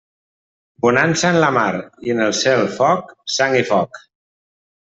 [0.85, 1.75] Bonança en la mar
[2.09, 4.05] i en el cel foc, sang i foc.